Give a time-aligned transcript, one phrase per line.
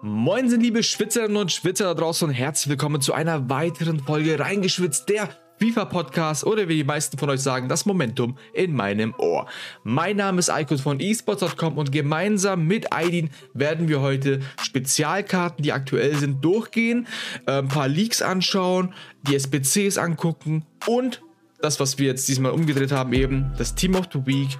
[0.00, 4.38] Moin sind liebe Schwitzerinnen und Schwitzer da draußen und herzlich willkommen zu einer weiteren Folge
[4.38, 5.28] Reingeschwitzt, der
[5.58, 9.48] FIFA-Podcast oder wie die meisten von euch sagen, das Momentum in meinem Ohr.
[9.82, 15.72] Mein Name ist Eikos von esports.com und gemeinsam mit Aidin werden wir heute Spezialkarten, die
[15.72, 17.08] aktuell sind, durchgehen,
[17.46, 21.22] äh, ein paar Leaks anschauen, die SBCs angucken und
[21.60, 24.56] das, was wir jetzt diesmal umgedreht haben, eben das Team of the Week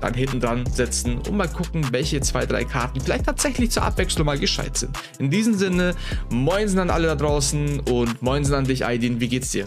[0.00, 4.26] dann hinten dran setzen und mal gucken, welche zwei, drei Karten vielleicht tatsächlich zur Abwechslung
[4.26, 4.96] mal gescheit sind.
[5.18, 5.94] In diesem Sinne,
[6.30, 9.20] moinsen an alle da draußen und moinsen an dich, Aidin.
[9.20, 9.66] Wie geht's dir?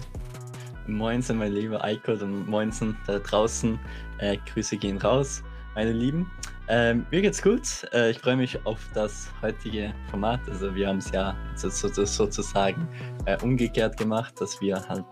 [0.87, 3.79] Moinsen, mein lieber Eikot und moinsen da draußen.
[4.19, 5.43] Äh, Grüße gehen raus,
[5.75, 6.29] meine Lieben.
[6.71, 7.63] Ähm, mir geht's gut.
[7.93, 10.39] Äh, ich freue mich auf das heutige Format.
[10.47, 12.87] Also wir haben es ja so, so, sozusagen
[13.25, 15.03] äh, umgekehrt gemacht, dass wir halt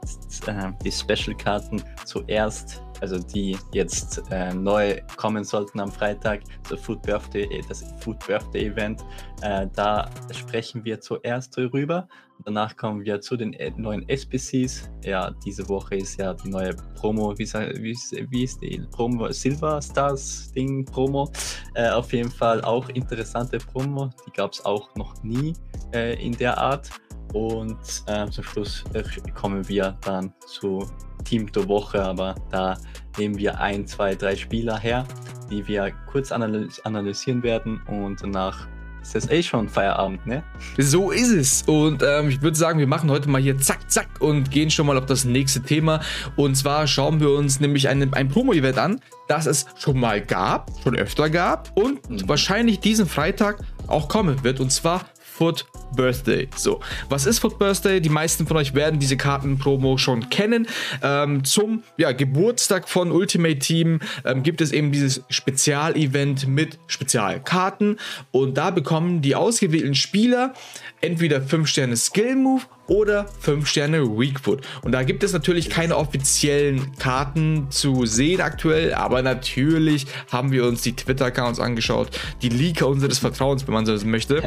[0.45, 7.01] äh, die Special-Karten zuerst also die jetzt äh, neu kommen sollten am Freitag, so Food
[7.01, 9.03] Birthday, äh, das Food Birthday Event.
[9.41, 12.07] Äh, da sprechen wir zuerst drüber.
[12.45, 14.89] Danach kommen wir zu den äh, neuen SBCs.
[15.03, 17.97] Ja, diese Woche ist ja die neue Promo, wie, wie,
[18.29, 19.31] wie ist die Promo?
[19.31, 21.31] Silver Stars Ding Promo.
[21.73, 24.09] Äh, auf jeden Fall auch interessante Promo.
[24.25, 25.53] Die gab es auch noch nie
[25.93, 26.89] äh, in der Art.
[27.33, 30.87] Und äh, zum Schluss äh, kommen wir dann zu
[31.23, 32.77] Team der Woche, aber da
[33.17, 35.05] nehmen wir ein, zwei, drei Spieler her,
[35.49, 38.67] die wir kurz analys analysieren werden und danach
[39.07, 40.43] ist das eh schon Feierabend, ne?
[40.77, 41.63] So ist es.
[41.63, 44.85] Und ähm, ich würde sagen, wir machen heute mal hier zack, zack und gehen schon
[44.85, 46.01] mal auf das nächste Thema.
[46.35, 50.71] Und zwar schauen wir uns nämlich ein, ein Promo-Event an, das es schon mal gab,
[50.83, 52.27] schon öfter gab und mhm.
[52.27, 54.59] wahrscheinlich diesen Freitag auch kommen wird.
[54.59, 55.05] Und zwar
[55.37, 56.47] Foot Birthday.
[56.55, 58.01] So, was ist Foot Birthday?
[58.01, 60.67] Die meisten von euch werden diese Kartenpromo schon kennen.
[61.03, 67.99] Ähm, zum ja, Geburtstag von Ultimate Team ähm, gibt es eben dieses Spezialevent mit Spezialkarten
[68.31, 70.53] und da bekommen die ausgewählten Spieler
[71.01, 74.61] entweder 5 Sterne Skill Move oder 5 Sterne Weakfoot.
[74.83, 80.65] Und da gibt es natürlich keine offiziellen Karten zu sehen aktuell, aber natürlich haben wir
[80.65, 82.09] uns die Twitter-Accounts angeschaut,
[82.41, 84.43] die Leaker unseres Vertrauens, wenn man so möchte.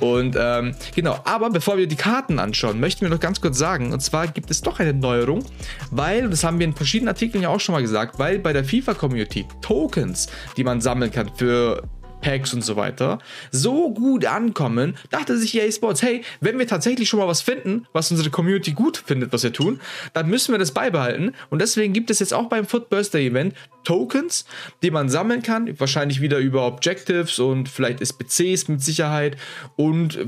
[0.00, 3.92] Und ähm, genau, aber bevor wir die Karten anschauen, möchten wir noch ganz kurz sagen,
[3.92, 5.44] und zwar gibt es doch eine Neuerung,
[5.90, 8.64] weil, das haben wir in verschiedenen Artikeln ja auch schon mal gesagt, weil bei der
[8.64, 11.82] FIFA-Community Tokens, die man sammeln kann für
[12.26, 13.20] Packs und so weiter
[13.52, 17.86] so gut ankommen, dachte sich EA Sports, hey, wenn wir tatsächlich schon mal was finden,
[17.92, 19.78] was unsere Community gut findet, was wir tun,
[20.12, 21.36] dann müssen wir das beibehalten.
[21.50, 23.54] Und deswegen gibt es jetzt auch beim Foot Birthday Event
[23.84, 24.44] Tokens,
[24.82, 29.36] die man sammeln kann, wahrscheinlich wieder über Objectives und vielleicht SPCs mit Sicherheit.
[29.76, 30.18] Und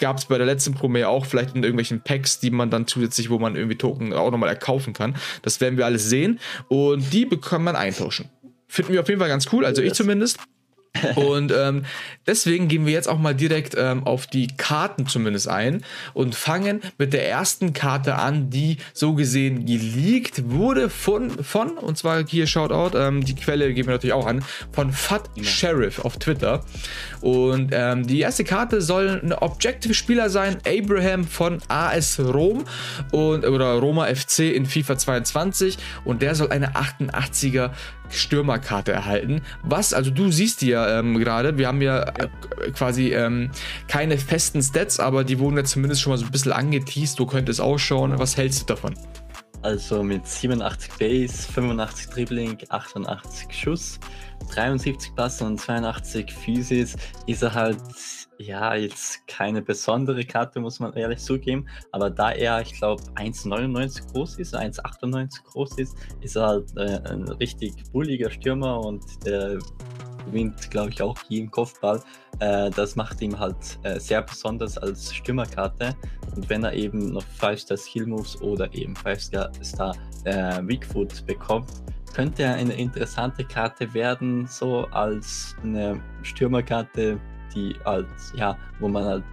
[0.00, 3.28] gab es bei der letzten Promo auch vielleicht in irgendwelchen Packs, die man dann zusätzlich,
[3.28, 5.14] wo man irgendwie Token auch nochmal erkaufen kann.
[5.42, 6.40] Das werden wir alles sehen.
[6.68, 8.30] Und die bekommt man eintauschen.
[8.66, 10.38] Finden wir auf jeden Fall ganz cool, also ich zumindest.
[11.16, 11.84] und ähm,
[12.26, 16.80] deswegen gehen wir jetzt auch mal direkt ähm, auf die Karten zumindest ein und fangen
[16.98, 22.46] mit der ersten Karte an, die so gesehen geleakt wurde von, von und zwar hier
[22.46, 25.44] Shoutout, ähm, die Quelle geben wir natürlich auch an, von Fat ja.
[25.44, 26.64] Sheriff auf Twitter.
[27.20, 32.64] Und ähm, die erste Karte soll ein Objective-Spieler sein, Abraham von AS Rom
[33.10, 37.70] und, oder Roma FC in FIFA 22 und der soll eine 88er
[38.10, 39.42] Stürmerkarte erhalten.
[39.62, 42.28] Was, also du siehst die ja ähm, gerade, wir haben ja äh,
[42.72, 43.50] quasi ähm,
[43.88, 47.16] keine festen Stats, aber die wurden ja zumindest schon mal so ein bisschen angeteased.
[47.16, 48.18] So könnte es ausschauen.
[48.18, 48.94] Was hältst du davon?
[49.62, 53.98] Also mit 87 Base, 85 Dribbling, 88 Schuss,
[54.52, 57.78] 73 Pass und 82 Physis ist er halt
[58.46, 61.66] ja, jetzt keine besondere Karte, muss man ehrlich zugeben.
[61.92, 67.00] Aber da er, ich glaube, 1,99 groß ist, 1,98 groß ist, ist er halt äh,
[67.10, 69.58] ein richtig bulliger Stürmer und der
[70.26, 72.00] gewinnt, glaube ich, auch jeden Kopfball.
[72.40, 75.94] Äh, das macht ihm halt äh, sehr besonders als Stürmerkarte.
[76.34, 79.94] Und wenn er eben noch 5-Star Skill Moves oder eben 5-Star
[80.24, 81.70] äh, Weakfoot bekommt,
[82.14, 87.20] könnte er eine interessante Karte werden, so als eine Stürmerkarte
[87.54, 89.24] die als, ja, wo man halt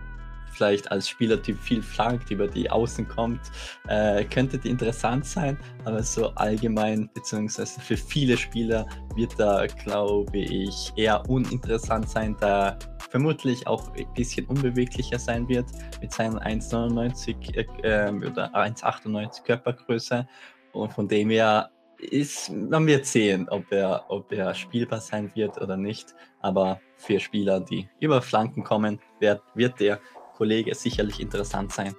[0.51, 3.40] vielleicht als Spielertyp viel flankt, über die Außen kommt,
[3.88, 8.86] äh, könnte die interessant sein, aber so allgemein, beziehungsweise für viele Spieler
[9.16, 12.78] wird da, glaube ich, eher uninteressant sein, da
[13.10, 15.66] vermutlich auch ein bisschen unbeweglicher sein wird
[16.01, 20.28] mit seinen 1,99 äh, ähm, oder 1,98 Körpergröße.
[20.72, 21.69] Und von dem her
[22.01, 26.15] ist, man wird sehen, ob er, ob er spielbar sein wird oder nicht.
[26.39, 30.00] Aber für Spieler, die über Flanken kommen, wird, wird der
[30.36, 31.95] Kollege sicherlich interessant sein.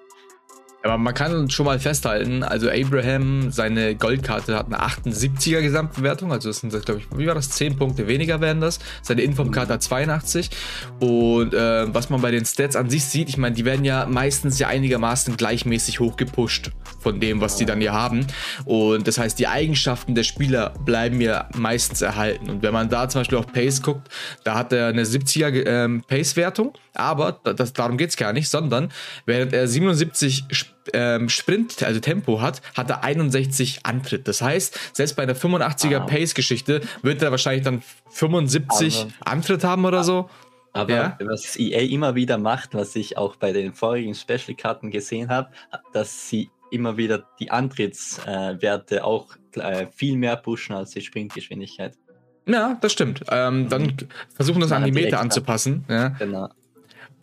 [0.84, 6.48] Aber man kann schon mal festhalten, also Abraham, seine Goldkarte hat eine 78er Gesamtbewertung, also
[6.48, 7.50] das sind, glaube ich, wie war das?
[7.50, 8.80] 10 Punkte weniger werden das.
[9.00, 10.50] Seine Informkarte hat 82.
[10.98, 14.06] Und äh, was man bei den Stats an sich sieht, ich meine, die werden ja
[14.06, 18.26] meistens ja einigermaßen gleichmäßig hochgepusht von dem, was die dann hier haben.
[18.64, 22.50] Und das heißt, die Eigenschaften der Spieler bleiben ja meistens erhalten.
[22.50, 24.08] Und wenn man da zum Beispiel auf Pace guckt,
[24.44, 28.90] da hat er eine 70er ähm, Pace-Wertung, aber das, darum geht es gar nicht, sondern
[29.26, 34.28] während er 77 ähm, Sprint, also Tempo hat, hat er 61 Antritt.
[34.28, 36.00] Das heißt, selbst bei der 85er ah.
[36.00, 40.28] Pace-Geschichte wird er wahrscheinlich dann 75 aber, Antritt haben oder so.
[40.72, 41.18] Aber ja?
[41.20, 45.50] was EA immer wieder macht, was ich auch bei den vorigen Special-Karten gesehen habe,
[45.92, 51.98] dass sie immer wieder die Antrittswerte äh, auch äh, viel mehr pushen als die Sprintgeschwindigkeit.
[52.46, 53.22] Ja, das stimmt.
[53.30, 53.96] Ähm, dann mhm.
[54.34, 55.84] versuchen das an die Meter anzupassen.
[55.88, 56.08] Ja.
[56.08, 56.48] Genau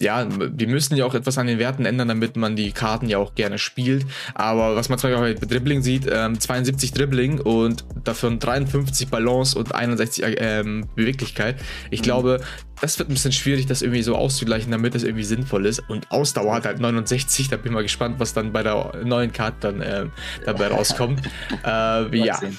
[0.01, 3.17] ja, die müssen ja auch etwas an den Werten ändern, damit man die Karten ja
[3.17, 4.05] auch gerne spielt.
[4.33, 9.57] Aber was man zum Beispiel bei Dribbling sieht, ähm, 72 Dribbling und davon 53 Balance
[9.59, 11.57] und 61 ähm, Beweglichkeit.
[11.91, 12.03] Ich mhm.
[12.03, 12.41] glaube,
[12.79, 15.79] das wird ein bisschen schwierig, das irgendwie so auszugleichen, damit es irgendwie sinnvoll ist.
[15.89, 19.33] Und Ausdauer hat halt 69, da bin ich mal gespannt, was dann bei der neuen
[19.33, 20.05] Karte dann äh,
[20.45, 21.21] dabei rauskommt.
[21.65, 22.37] äh, ja.
[22.37, 22.57] Sehen.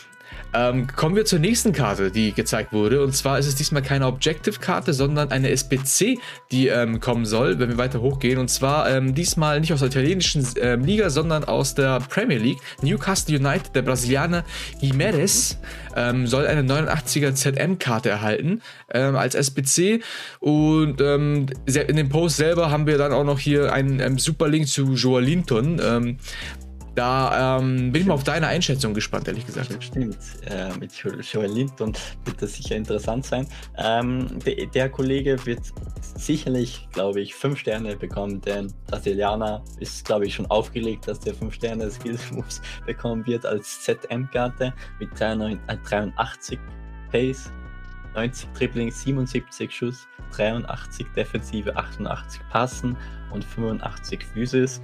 [0.52, 3.02] Ähm, kommen wir zur nächsten Karte, die gezeigt wurde.
[3.02, 6.18] Und zwar ist es diesmal keine Objective-Karte, sondern eine SPC,
[6.50, 8.38] die ähm, kommen soll, wenn wir weiter hochgehen.
[8.38, 12.58] Und zwar ähm, diesmal nicht aus der italienischen ähm, Liga, sondern aus der Premier League.
[12.82, 14.44] Newcastle United, der Brasilianer
[14.80, 15.58] Jimenez,
[15.94, 18.60] ähm, soll eine 89er ZM-Karte erhalten
[18.92, 20.02] ähm, als SPC.
[20.40, 21.46] Und in
[21.96, 26.18] dem Post selber haben wir dann auch noch hier einen Super Link zu Joalinton.
[26.94, 29.82] Da ähm, bin ich mal auf deine Einschätzung gespannt, ehrlich gesagt.
[29.82, 31.92] Stimmt, äh, mit Joel Linton
[32.24, 33.46] wird das sicher interessant sein.
[33.78, 35.60] Ähm, de, der Kollege wird
[36.16, 41.34] sicherlich, glaube ich, fünf Sterne bekommen, denn Brasilianer ist, glaube ich, schon aufgelegt, dass der
[41.34, 46.60] fünf Sterne Skills Moves bekommen wird als ZM-Karte mit 83 äh,
[47.10, 47.52] Pace,
[48.14, 52.96] 90 Dribbling, 77 Schuss, 83 Defensive, 88 Passen
[53.32, 54.80] und 85 Physis.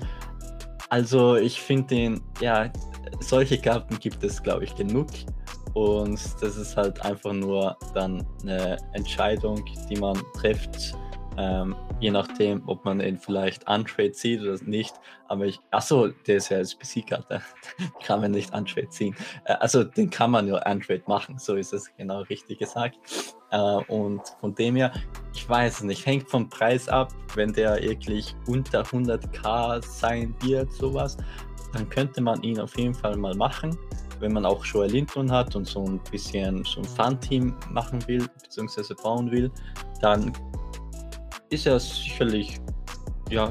[0.89, 2.71] Also ich finde den, ja,
[3.21, 5.09] solche Karten gibt es, glaube ich, genug.
[5.75, 10.97] Und das ist halt einfach nur dann eine Entscheidung, die man trifft,
[11.39, 14.95] ähm, je nachdem, ob man ihn vielleicht untrade zieht oder nicht.
[15.29, 17.43] Aber ich, achso, der ist ja als PC-Karte.
[18.05, 19.15] kann man nicht untrade ziehen.
[19.45, 22.97] Äh, also den kann man nur untrade machen, so ist es genau richtig gesagt.
[23.51, 24.93] Äh, und von dem her,
[25.35, 31.17] ich weiß nicht, hängt vom Preis ab, wenn der wirklich unter 100k sein wird, sowas,
[31.73, 33.77] dann könnte man ihn auf jeden Fall mal machen.
[34.19, 38.27] Wenn man auch Joel Linton hat und so ein bisschen so ein Fun-Team machen will,
[38.43, 39.51] beziehungsweise bauen will,
[40.01, 40.33] dann
[41.51, 42.59] ist er sicherlich,
[43.31, 43.51] ja,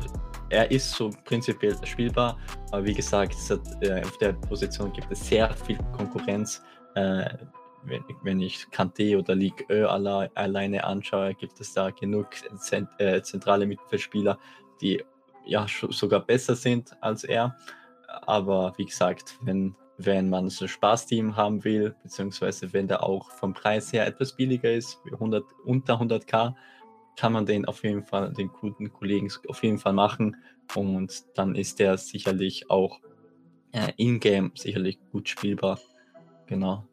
[0.50, 2.38] er ist so prinzipiell spielbar,
[2.71, 6.62] aber wie gesagt, hat, äh, auf der Position gibt es sehr viel Konkurrenz.
[6.95, 7.30] Äh,
[7.83, 12.89] wenn, wenn, ich Kante oder Ligue Ö alle, alleine anschaue, gibt es da genug zent,
[12.97, 14.39] äh, zentrale Mittelfeldspieler,
[14.81, 15.03] die
[15.45, 17.56] ja sogar besser sind als er.
[18.07, 23.30] Aber wie gesagt, wenn, wenn man so ein Spaßteam haben will, beziehungsweise wenn der auch
[23.31, 26.56] vom Preis her etwas billiger ist, 100, unter 100k,
[27.15, 30.38] kann man den auf jeden Fall, den guten Kollegen auf jeden Fall machen.
[30.75, 33.00] Und dann ist der sicherlich auch
[33.71, 35.79] äh, in-game sicherlich gut spielbar.
[36.47, 36.85] Genau.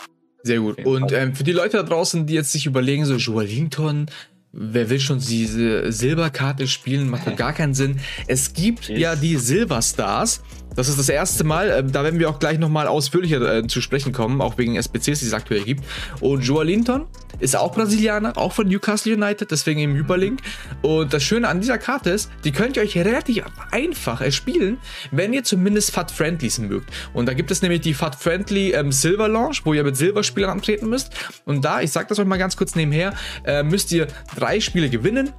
[0.42, 0.84] Sehr gut.
[0.84, 4.06] Und ähm, für die Leute da draußen, die jetzt sich überlegen, so Joelinton,
[4.52, 8.00] wer will schon diese Silberkarte spielen, macht doch gar keinen Sinn.
[8.26, 10.42] Es gibt ja die Silverstars.
[10.74, 13.80] Das ist das erste Mal, äh, da werden wir auch gleich nochmal ausführlicher äh, zu
[13.80, 15.84] sprechen kommen, auch wegen SPCs, die es aktuell gibt.
[16.20, 17.06] Und Joa Linton
[17.40, 20.40] ist auch Brasilianer, auch von Newcastle United, deswegen im Hyperlink.
[20.80, 24.78] Und das Schöne an dieser Karte ist, die könnt ihr euch relativ einfach erspielen,
[25.10, 26.90] wenn ihr zumindest Fat Friendlies mögt.
[27.12, 30.50] Und da gibt es nämlich die Fat Friendly ähm, Silver Launch, wo ihr mit Silberspielern
[30.50, 31.12] antreten müsst.
[31.44, 33.12] Und da, ich sag das euch mal ganz kurz nebenher,
[33.44, 34.06] äh, müsst ihr
[34.42, 35.32] drei Spiele gewinnen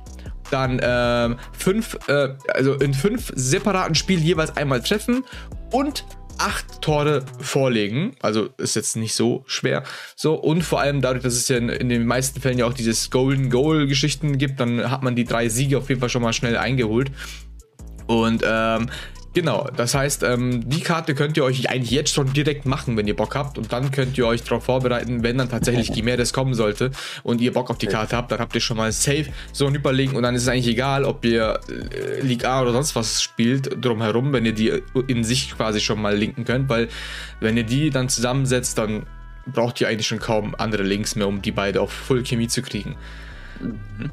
[0.51, 5.23] dann ähm, fünf, äh, also in fünf separaten Spielen jeweils einmal treffen
[5.71, 6.05] und
[6.37, 8.15] acht Tore vorlegen.
[8.21, 9.83] Also ist jetzt nicht so schwer.
[10.15, 12.73] So, und vor allem dadurch, dass es ja in, in den meisten Fällen ja auch
[12.73, 16.33] dieses Golden Goal-Geschichten gibt, dann hat man die drei Siege auf jeden Fall schon mal
[16.33, 17.11] schnell eingeholt.
[18.07, 18.89] Und ähm,
[19.33, 23.07] Genau, das heißt, ähm, die Karte könnt ihr euch eigentlich jetzt schon direkt machen, wenn
[23.07, 23.57] ihr Bock habt.
[23.57, 26.91] Und dann könnt ihr euch darauf vorbereiten, wenn dann tatsächlich Gimeres kommen sollte
[27.23, 29.73] und ihr Bock auf die Karte habt, dann habt ihr schon mal safe so ein
[29.73, 33.23] Überlegen und dann ist es eigentlich egal, ob ihr äh, Liga A oder sonst was
[33.23, 36.87] spielt drumherum, wenn ihr die in sich quasi schon mal linken könnt, weil
[37.39, 39.07] wenn ihr die dann zusammensetzt, dann
[39.47, 42.61] braucht ihr eigentlich schon kaum andere Links mehr, um die beide auf Full Chemie zu
[42.61, 42.95] kriegen.
[43.59, 44.11] Mhm.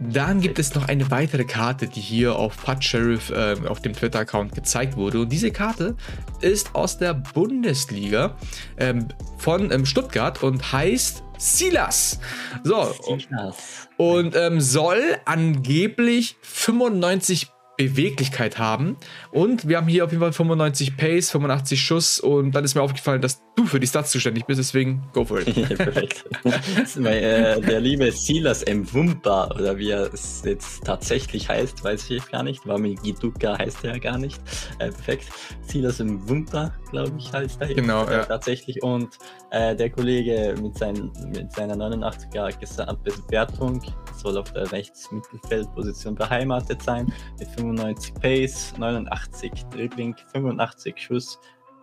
[0.00, 3.92] Dann gibt es noch eine weitere Karte, die hier auf Pat Sheriff äh, auf dem
[3.92, 5.20] Twitter-Account gezeigt wurde.
[5.20, 5.94] Und diese Karte
[6.40, 8.36] ist aus der Bundesliga
[8.78, 12.18] ähm, von ähm, Stuttgart und heißt Silas.
[12.64, 12.94] So.
[13.02, 13.88] Silas.
[13.98, 18.96] Und ähm, soll angeblich 95 Beweglichkeit haben.
[19.32, 22.82] Und wir haben hier auf jeden Fall 95 Pace, 85 Schuss und dann ist mir
[22.82, 25.54] aufgefallen, dass du für die Stats zuständig bist, deswegen go for it.
[25.76, 26.24] perfekt.
[26.96, 32.30] mein, äh, der liebe Silas Mwumpa, oder wie er es jetzt tatsächlich heißt, weiß ich
[32.30, 32.66] gar nicht.
[32.66, 34.40] Wami Giduka heißt er ja gar nicht.
[34.78, 35.28] Äh, perfekt.
[35.62, 37.74] Silas Mwumpa, glaube ich, heißt er.
[37.74, 38.26] Genau, ja.
[38.26, 38.82] Tatsächlich.
[38.82, 39.08] Und
[39.52, 43.80] äh, der Kollege mit, seinen, mit seiner 89er Gesamtbewertung
[44.16, 47.69] soll auf der Rechtsmittelfeldposition beheimatet sein, mit 95
[48.20, 51.38] Pace, 89 Dribbling, 85 Schuss,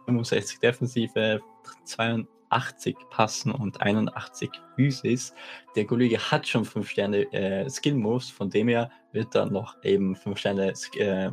[0.06, 1.41] 65 Defensive,
[1.86, 5.34] 82 Passen und 81 Physis.
[5.75, 9.75] Der Kollege hat schon 5 Sterne äh, Skill Moves, von dem her wird er noch
[9.84, 11.32] eben 5 Sterne äh,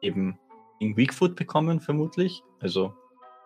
[0.00, 0.38] eben
[0.80, 2.42] in Weakfoot bekommen, vermutlich.
[2.60, 2.94] Also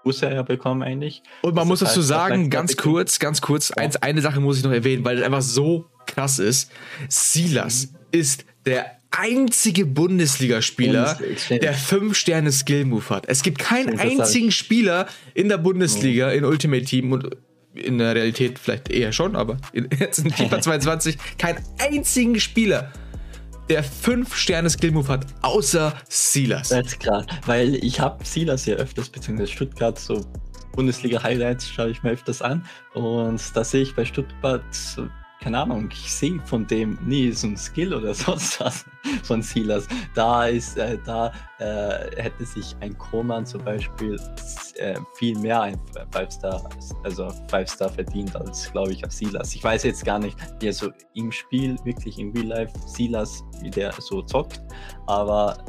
[0.04, 1.22] muss er ja bekommen eigentlich.
[1.42, 3.76] Und man das muss dazu halt sagen, ganz kurz, ganz kurz, ja.
[3.76, 6.70] eins, eine Sache muss ich noch erwähnen, weil es einfach so krass ist.
[7.08, 11.18] Silas ist der einzige Bundesligaspieler,
[11.50, 13.28] der 5 Sterne Skill Move hat.
[13.28, 17.30] Es gibt keinen einzigen Spieler in der Bundesliga, in Ultimate Team und
[17.74, 19.58] in der Realität vielleicht eher schon, aber
[19.98, 22.92] jetzt in FIFA 22 keinen einzigen Spieler,
[23.68, 26.68] der 5 Sterne Skill Move hat, außer Silas.
[26.68, 30.24] Das ist krass, weil ich habe Silas ja öfters, beziehungsweise Stuttgart, so
[30.76, 34.62] Bundesliga-Highlights schaue ich mir öfters an und da sehe ich bei Stuttgart
[35.44, 38.86] keine Ahnung, ich sehe von dem nie so ein Skill oder sonst was
[39.24, 39.86] von Silas.
[40.14, 44.18] Da ist, äh, da äh, hätte sich ein Koman zum Beispiel
[44.76, 45.78] äh, viel mehr ein
[46.12, 46.66] Five-Star,
[47.02, 49.54] also Five-Star verdient als, glaube ich, auf Silas.
[49.54, 53.44] Ich weiß jetzt gar nicht, wie er so im Spiel, wirklich im Real Life, Silas,
[53.60, 54.62] wie der so zockt,
[55.06, 55.62] aber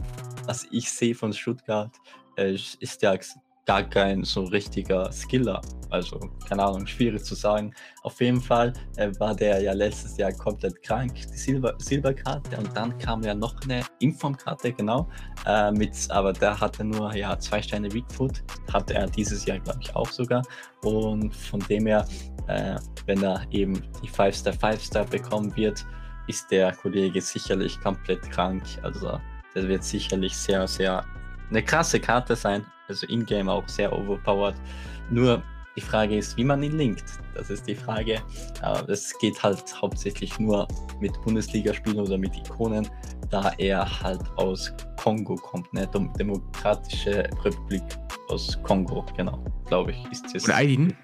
[0.46, 1.91] was ich sehe von Stuttgart,
[2.38, 3.17] äh, ist ja
[3.65, 5.62] gar kein so richtiger Skiller.
[5.95, 7.73] Also, keine Ahnung, schwierig zu sagen.
[8.03, 12.57] Auf jeden Fall äh, war der ja letztes Jahr komplett krank, die Silber Silberkarte.
[12.57, 15.09] Und dann kam ja noch eine Informkarte, genau.
[15.45, 18.43] Äh, mit, aber der hatte nur ja, zwei Sterne Weakfoot.
[18.73, 20.43] Hatte er dieses Jahr, glaube ich, auch sogar.
[20.83, 22.05] Und von dem her,
[22.47, 22.75] äh,
[23.05, 25.85] wenn er eben die 5-Star 5-Star bekommen wird,
[26.27, 28.63] ist der Kollege sicherlich komplett krank.
[28.83, 29.19] Also,
[29.53, 31.05] das wird sicherlich sehr, sehr
[31.49, 34.55] eine krasse Karte sein also in-game auch sehr overpowered.
[35.09, 35.41] Nur
[35.75, 37.03] die Frage ist, wie man ihn linkt.
[37.34, 38.22] Das ist die Frage.
[38.88, 40.67] Es geht halt hauptsächlich nur
[41.01, 42.88] mit Bundesligaspielen oder mit Ikonen,
[43.29, 45.88] da er halt aus Kongo kommt, ne?
[46.17, 47.84] Demokratische Republik
[48.29, 50.48] aus Kongo, genau, glaube ich, ist das.
[50.48, 50.96] Nein.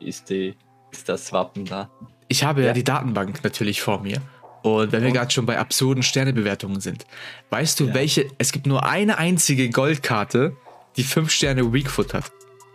[0.00, 0.54] Ist, die,
[0.92, 1.90] ist das Wappen da.
[2.28, 2.68] Ich habe ja.
[2.68, 4.20] ja die Datenbank natürlich vor mir.
[4.62, 7.06] Und wenn wir gerade schon bei absurden Sternebewertungen sind,
[7.50, 7.94] weißt du, ja.
[7.94, 10.56] welche, es gibt nur eine einzige Goldkarte,
[10.96, 12.30] die 5 Sterne Weakfoot hat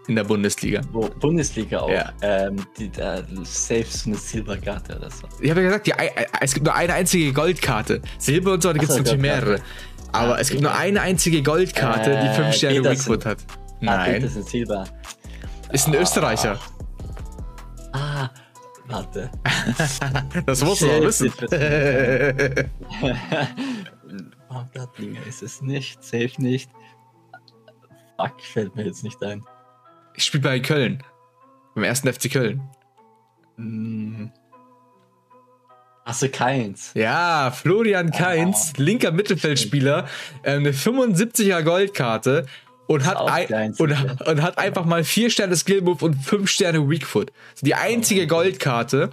[0.07, 0.81] in der Bundesliga.
[0.91, 1.89] Wo, Bundesliga auch.
[1.89, 2.11] Ja.
[2.21, 5.27] Ähm, die, äh, safe so eine Silberkarte oder so.
[5.39, 5.93] Ich habe ja gesagt, die,
[6.41, 8.01] es gibt nur eine einzige Goldkarte.
[8.17, 9.59] Silber und so, da gibt es natürlich mehrere.
[10.11, 13.39] Aber ja, es gibt nur eine einzige Goldkarte, äh, die 5 Sterne Weakfoot hat.
[13.81, 14.21] Ah, Nein.
[14.21, 14.85] Das ist ein Silber.
[15.71, 15.99] Ist ein ah.
[16.01, 16.59] Österreicher.
[17.93, 18.29] Ah,
[18.87, 19.31] warte.
[20.45, 21.31] das musst du doch wissen.
[24.49, 26.03] oh Gott, ist es nicht.
[26.03, 26.69] Safe nicht.
[28.17, 29.43] Fuck, fällt mir jetzt nicht ein.
[30.33, 31.03] Ich spiele bei Köln.
[31.75, 32.61] Beim ersten FC Köln.
[33.57, 34.31] Hm.
[36.05, 36.89] Achso, Keins.
[36.95, 38.81] Ja, Florian Keins, oh.
[38.81, 40.07] linker Mittelfeldspieler,
[40.41, 42.47] äh, eine 75er Goldkarte
[42.87, 43.91] und hat, ein, und,
[44.25, 47.31] und, hat einfach mal 4 Sterne Skillmove und 5 Sterne Weakfoot.
[47.61, 48.27] Die einzige oh.
[48.27, 49.11] Goldkarte.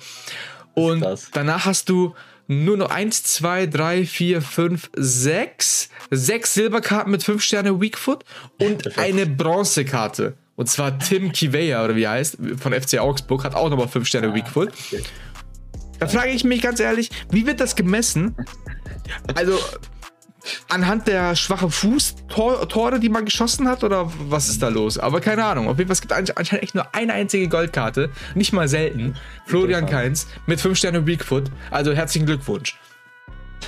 [0.73, 2.15] Und danach hast du
[2.49, 5.91] nur noch 1, 2, 3, 4, 5, 6.
[6.13, 8.25] 6 Silberkarten mit 5 Sterne Weakfoot
[8.59, 10.39] und eine Bronzekarte.
[10.61, 14.07] Und zwar Tim Kiveya, oder wie er heißt, von FC Augsburg, hat auch nochmal 5
[14.07, 14.71] Sterne ah, Weakfoot.
[15.99, 18.37] Da frage ich mich ganz ehrlich, wie wird das gemessen?
[19.35, 19.59] Also,
[20.69, 24.99] anhand der schwachen Fußtore, die man geschossen hat, oder was ist da los?
[24.99, 25.67] Aber keine Ahnung.
[25.67, 29.17] Auf jeden Fall, es gibt anscheinend echt nur eine einzige Goldkarte, nicht mal selten.
[29.47, 31.51] Florian Keins mit 5 Sterne Weakfoot.
[31.71, 32.79] Also herzlichen Glückwunsch.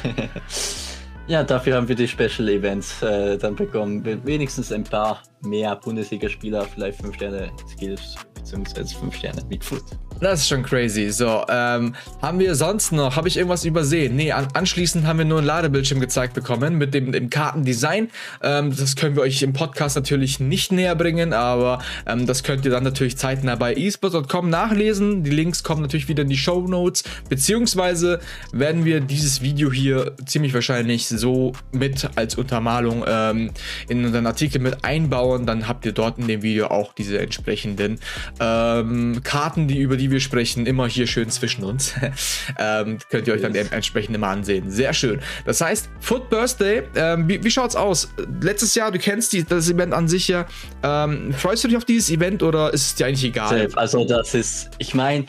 [1.26, 4.04] ja, dafür haben wir die Special Events äh, dann bekommen.
[4.26, 9.82] Wenigstens ein paar mehr Bundesligaspieler, vielleicht 5 Sterne Skills, beziehungsweise 5 Sterne Weakfoot.
[10.20, 11.10] Das ist schon crazy.
[11.10, 14.14] So, ähm, haben wir sonst noch, habe ich irgendwas übersehen?
[14.14, 18.08] Nee, an, anschließend haben wir nur ein Ladebildschirm gezeigt bekommen mit dem, dem Kartendesign.
[18.40, 22.64] Ähm, das können wir euch im Podcast natürlich nicht näher bringen, aber ähm, das könnt
[22.64, 25.24] ihr dann natürlich zeitnah bei esports.com nachlesen.
[25.24, 28.20] Die Links kommen natürlich wieder in die Show Notes, beziehungsweise
[28.52, 33.50] werden wir dieses Video hier ziemlich wahrscheinlich so mit als Untermalung ähm,
[33.88, 35.46] in unseren Artikel mit einbauen.
[35.46, 37.98] Dann habt ihr dort in dem Video auch diese entsprechenden
[38.40, 41.94] ähm, Karten, die über die wir sprechen, immer hier schön zwischen uns.
[42.58, 44.70] ähm, könnt ihr euch dann entsprechend immer ansehen.
[44.70, 45.20] Sehr schön.
[45.44, 48.08] Das heißt, Foot Birthday, ähm, wie, wie schaut's aus?
[48.40, 50.46] Letztes Jahr, du kennst die, das Event an sich ja.
[50.82, 53.68] Ähm, freust du dich auf dieses Event oder ist es dir eigentlich egal?
[53.74, 55.26] Also, das ist, ich meine,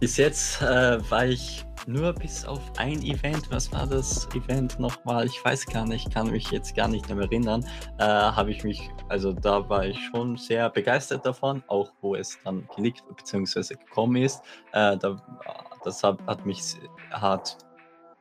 [0.00, 3.50] bis jetzt äh, war ich nur bis auf ein Event.
[3.50, 5.26] Was war das Event nochmal?
[5.26, 7.64] Ich weiß gar nicht, kann mich jetzt gar nicht mehr erinnern.
[7.98, 12.38] Äh, Habe ich mich, also da war ich schon sehr begeistert davon, auch wo es
[12.44, 13.74] dann geleakt bzw.
[13.74, 14.42] gekommen ist.
[14.72, 15.16] Äh, da,
[15.84, 16.62] das hat, hat mich
[17.10, 17.58] hart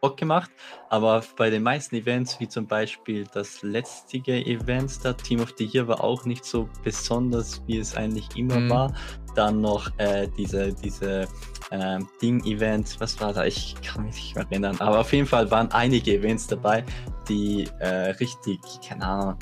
[0.05, 0.51] Bock gemacht,
[0.89, 5.65] aber bei den meisten Events, wie zum Beispiel das letztige Event, da Team of the
[5.65, 8.69] Year war auch nicht so besonders, wie es eigentlich immer mhm.
[8.69, 8.93] war.
[9.33, 11.27] Dann noch äh, diese, diese
[11.71, 13.45] äh, Ding-Event, was war da?
[13.45, 16.83] Ich kann mich nicht mehr erinnern, aber auf jeden Fall waren einige Events dabei,
[17.27, 19.39] die äh, richtig, keine Ahnung,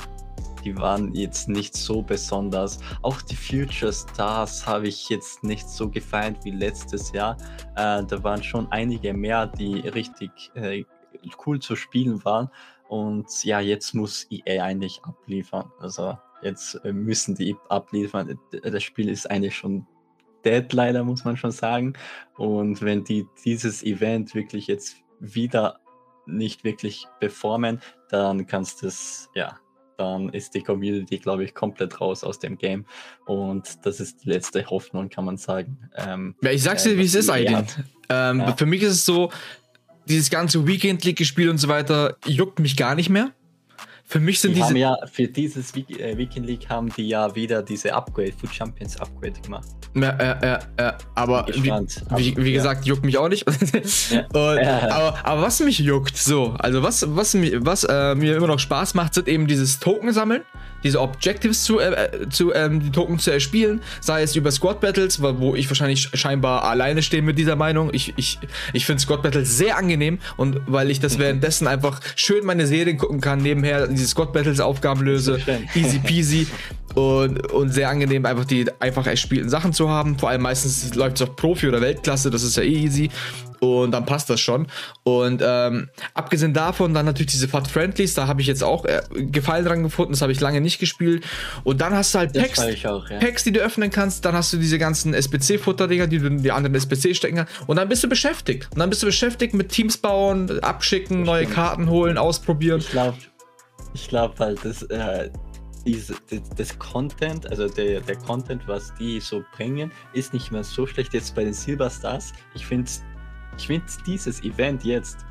[0.63, 2.79] die waren jetzt nicht so besonders.
[3.01, 7.38] Auch die Future Stars habe ich jetzt nicht so gefeiert wie letztes Jahr.
[7.75, 10.84] Äh, da waren schon einige mehr, die richtig äh,
[11.46, 12.50] cool zu spielen waren.
[12.88, 15.72] Und ja, jetzt muss EA eigentlich abliefern.
[15.79, 18.39] Also jetzt äh, müssen die abliefern.
[18.63, 19.86] Das Spiel ist eigentlich schon
[20.46, 21.93] dead, leider muss man schon sagen.
[22.38, 25.79] Und wenn die dieses Event wirklich jetzt wieder
[26.25, 29.60] nicht wirklich performen, dann kannst du es, ja,
[29.97, 32.85] dann ist die Community, glaube ich, komplett raus aus dem Game.
[33.25, 35.77] Und das ist die letzte Hoffnung, kann man sagen.
[35.95, 37.75] Ähm, ja, ich sag's dir, äh, wie es ist eigentlich.
[38.09, 38.55] Ähm, ja.
[38.55, 39.31] Für mich ist es so,
[40.07, 43.31] dieses ganze Weekend League gespielt und so weiter juckt mich gar nicht mehr.
[44.05, 44.67] Für mich sind die diese.
[44.67, 49.00] Haben ja, für dieses äh, Weekend League haben die ja wieder diese Upgrade, Food Champions
[49.00, 49.67] Upgrade gemacht.
[49.95, 53.48] Ja, ja, ja, aber wie, wie, wie, gesagt, juckt mich auch nicht.
[54.33, 58.60] Und, aber, aber was mich juckt, so, also was, was, was äh, mir immer noch
[58.60, 60.43] Spaß macht, sind eben dieses Token sammeln
[60.84, 65.22] diese Objectives zu, äh, zu ähm, die Token zu erspielen, sei es über Squad Battles,
[65.22, 67.90] wo ich wahrscheinlich scheinbar alleine stehe mit dieser Meinung.
[67.94, 68.40] Ich, ich,
[68.74, 71.22] ich finde Squad Battles sehr angenehm und weil ich das mhm.
[71.22, 75.40] währenddessen einfach schön meine Serien gucken kann, nebenher diese Squad Battles Aufgaben löse,
[75.75, 76.48] easy peasy
[76.93, 80.17] und, und sehr angenehm einfach die einfach erspielten Sachen zu haben.
[80.19, 83.10] Vor allem meistens läuft es auf Profi oder Weltklasse, das ist ja eh easy
[83.63, 84.67] und dann passt das schon.
[85.04, 89.02] Und ähm, abgesehen davon dann natürlich diese Fat Friendlies, da habe ich jetzt auch äh,
[89.13, 91.23] Gefallen dran gefunden, das habe ich lange nicht gespielt.
[91.63, 93.19] Und dann hast du halt Packs, auch, ja.
[93.19, 96.52] Packs, die du öffnen kannst, dann hast du diese ganzen SPC-Futterdinger, die du in die
[96.52, 97.54] anderen SPC stecken kannst.
[97.67, 98.67] Und dann bist du beschäftigt.
[98.71, 101.45] Und dann bist du beschäftigt mit Teams bauen, abschicken, das neue.
[101.54, 102.80] Karten holen, ausprobieren.
[102.80, 103.17] Ich glaube,
[103.93, 105.30] ich glaube halt, dass äh,
[105.86, 110.63] diese, das, das, Content, also der, der Content, was die so bringen, ist nicht mehr
[110.63, 112.34] so schlecht jetzt bei den Silver Stars.
[112.56, 112.89] Ich finde
[113.58, 115.26] ich finde dieses Event jetzt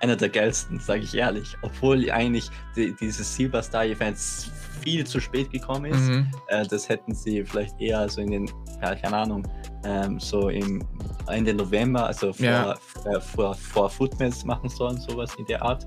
[0.00, 1.56] einer der geilsten, sage ich ehrlich.
[1.62, 4.18] Obwohl eigentlich die, dieses Silver Star Event
[4.82, 6.08] viel zu spät gekommen ist.
[6.08, 6.30] Mhm.
[6.48, 8.50] Äh, das hätten sie vielleicht eher so in den,
[8.82, 9.48] ja, keine Ahnung,
[9.84, 10.84] ähm, so im
[11.28, 12.72] Ende November, also vor, ja.
[13.04, 15.84] äh, vor, vor Footmans machen sollen, sowas in der Art.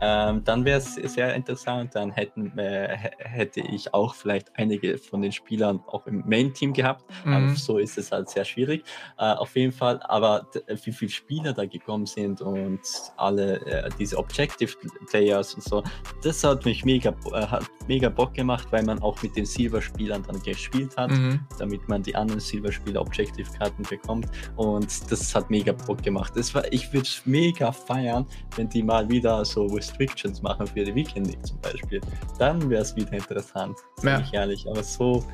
[0.00, 1.94] Ähm, dann wäre es sehr interessant.
[1.94, 7.04] Dann hätten, äh, hätte ich auch vielleicht einige von den Spielern auch im Main-Team gehabt.
[7.24, 7.32] Mhm.
[7.32, 8.84] Aber so ist es halt sehr schwierig.
[9.18, 10.46] Äh, auf jeden Fall, aber
[10.84, 12.80] wie viele Spieler da gekommen sind und
[13.16, 14.72] alle äh, diese Objective
[15.10, 15.82] Players und so,
[16.22, 20.22] das hat mich mega, äh, hat mega Bock gemacht, weil man auch mit den Silber-Spielern
[20.26, 21.40] dann gespielt hat, mhm.
[21.58, 24.26] damit man die anderen Silber-Spieler Objective-Karten bekommt.
[24.56, 24.77] Und
[25.08, 26.32] das hat mega Bock gemacht.
[26.36, 30.94] Das war, ich würde mega feiern, wenn die mal wieder so Restrictions machen für die
[30.94, 32.00] Weekend League zum Beispiel.
[32.38, 34.20] Dann wäre es wieder interessant, ja.
[34.20, 34.66] ich ehrlich.
[34.68, 35.24] Aber so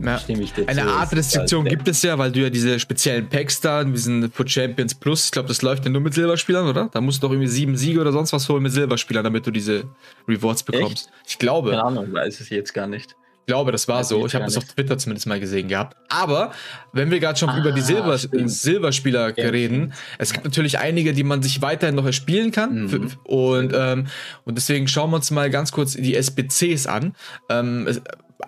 [0.00, 0.18] ja.
[0.66, 4.50] Eine Art Restriktion gibt es ja, weil du ja diese speziellen Packs da, diesen Foot
[4.50, 6.88] Champions Plus, ich glaube, das läuft ja nur mit Silberspielern, oder?
[6.90, 9.50] Da musst du doch irgendwie sieben Siege oder sonst was holen mit Silberspielern, damit du
[9.50, 9.84] diese
[10.26, 11.08] Rewards bekommst.
[11.08, 11.30] Echt?
[11.30, 11.70] Ich glaube.
[11.70, 13.16] Keine Ahnung, weiß es jetzt gar nicht.
[13.42, 14.24] Ich glaube, das war das so.
[14.24, 15.96] Ich habe das auf Twitter zumindest mal gesehen gehabt.
[16.08, 16.52] Aber
[16.92, 21.12] wenn wir gerade schon ah, über die Silber Silberspieler ja, reden, es gibt natürlich einige,
[21.12, 22.84] die man sich weiterhin noch erspielen kann.
[22.84, 23.10] Mhm.
[23.24, 24.06] Und, ähm,
[24.44, 27.16] und deswegen schauen wir uns mal ganz kurz die SBCs an.
[27.48, 27.88] Ähm,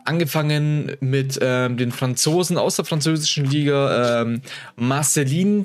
[0.04, 4.42] angefangen mit ähm, den Franzosen aus der französischen Liga, ähm,
[4.76, 5.64] Marceline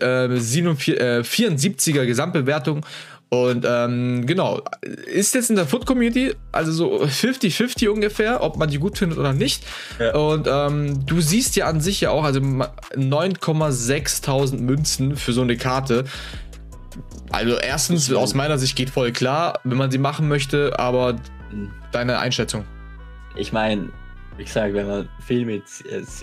[0.00, 2.86] äh, 47, äh, 74er Gesamtbewertung.
[3.32, 8.68] Und ähm, genau, ist jetzt in der Foot Community, also so 50-50 ungefähr, ob man
[8.68, 9.64] die gut findet oder nicht.
[9.98, 10.14] Ja.
[10.14, 15.56] Und ähm, du siehst ja an sich ja auch, also 9,6.000 Münzen für so eine
[15.56, 16.04] Karte.
[17.30, 21.16] Also erstens, aus meiner Sicht geht voll klar, wenn man sie machen möchte, aber
[21.48, 21.70] hm.
[21.90, 22.66] deine Einschätzung.
[23.34, 23.88] Ich meine,
[24.36, 25.64] wie gesagt, wenn man viel mit,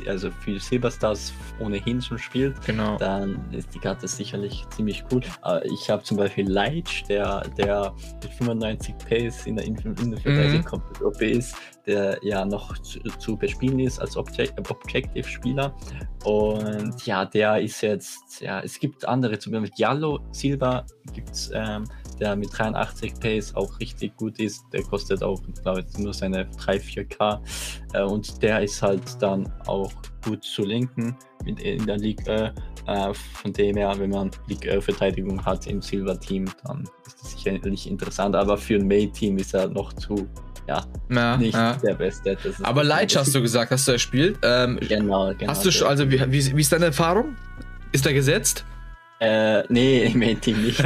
[0.08, 2.98] also viel Silberstars ohnehin schon spielt, genau.
[2.98, 5.22] dann ist die Karte sicherlich ziemlich cool.
[5.64, 7.94] Ich habe zum Beispiel Leitch, der, der
[8.24, 10.66] mit 95 Pace in der Innenverteidigung mhm.
[10.66, 15.76] komplett OP ist, der ja noch zu, zu bespielen ist als Object Objective-Spieler.
[16.24, 21.32] Und ja, der ist jetzt, ja, es gibt andere, zum Beispiel mit Yellow Silber gibt
[21.32, 21.86] es ähm,
[22.20, 24.64] der mit 83 Pace auch richtig gut ist.
[24.74, 27.40] Der kostet auch, glaube ich, nur seine 3-4K.
[27.94, 29.92] Äh, und der ist halt dann auch
[30.24, 32.54] gut zu lenken mit, in der Liga.
[32.88, 38.36] Äh, von dem her, wenn man Liga-Verteidigung hat im Silver-Team, dann ist das sicherlich interessant.
[38.36, 40.28] Aber für ein May-Team ist er noch zu
[40.68, 41.74] ja, ja nicht ja.
[41.74, 42.38] der Beste.
[42.62, 44.38] Aber Leitch hast du gesagt, hast du erspielt.
[44.44, 45.52] Ähm, genau, genau.
[45.52, 47.36] Hast du schon, also wie, wie, wie ist deine Erfahrung?
[47.92, 48.66] Ist er gesetzt?
[49.20, 50.78] Äh, nee, im Main-Team nicht.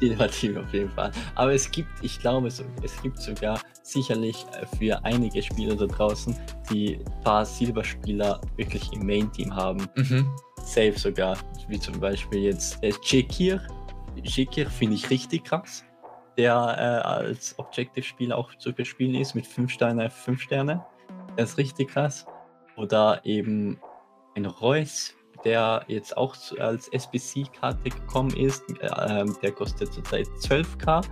[0.00, 1.10] Silber-Team auf jeden Fall.
[1.34, 2.62] Aber es gibt, ich glaube, es
[3.02, 6.36] gibt sogar sicherlich äh, für einige Spieler da draußen,
[6.70, 9.88] die ein paar Silberspieler wirklich im Main-Team haben.
[9.96, 10.30] Mhm.
[10.62, 11.36] Safe sogar.
[11.68, 13.60] Wie zum Beispiel jetzt äh, Chekir.
[14.24, 15.84] Chekir finde ich richtig krass.
[16.36, 20.84] Der äh, als Objective-Spieler auch zu bespielen ist mit 5 Sterne, 5 Sterne.
[21.36, 22.26] Der ist richtig krass.
[22.76, 23.80] Oder eben
[24.36, 28.62] ein Reus der jetzt auch als SBC-Karte gekommen ist.
[28.80, 31.04] Äh, der kostet zurzeit 12k.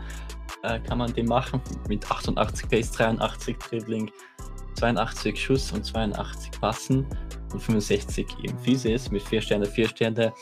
[0.62, 4.10] Äh, kann man den machen mit 88 Pace, 83 Dribbling,
[4.74, 7.06] 82 Schuss und 82 Passen
[7.52, 10.32] und 65 eben Physis mit 4 Sterne, 4 Sterne.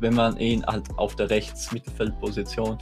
[0.00, 2.78] wenn man ihn halt auf der Rechts-Mittelfeldposition,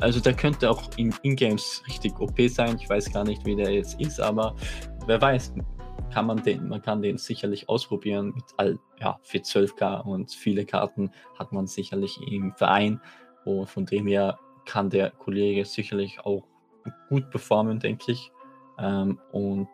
[0.00, 2.78] also der könnte auch in In-Games richtig OP sein.
[2.80, 4.54] Ich weiß gar nicht, wie der jetzt ist, aber
[5.06, 5.52] wer weiß,
[6.12, 10.64] kann man den, man kann den sicherlich ausprobieren mit all, ja, für 12k und viele
[10.64, 13.00] Karten hat man sicherlich im Verein
[13.44, 16.46] und von dem her kann der Kollege sicherlich auch
[17.08, 18.30] gut performen, denke ich.
[18.78, 19.68] Ähm, und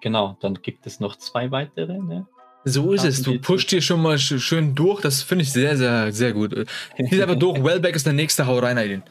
[0.00, 1.98] genau, dann gibt es noch zwei weitere.
[1.98, 2.26] Ne?
[2.64, 3.22] So ist es.
[3.22, 5.00] Du pusht hier schon mal schön durch.
[5.00, 6.54] Das finde ich sehr, sehr, sehr gut.
[6.96, 7.62] Hier einfach durch.
[7.62, 8.46] Wellback ist der nächste.
[8.46, 9.02] Hau rein, Aiden.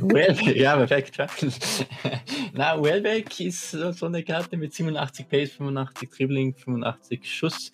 [0.00, 1.18] Wellbeck, ja, perfekt.
[2.52, 7.72] Na, Wellbeck ist so eine Karte mit 87 Pace, 85 Dribbling, 85 Schuss,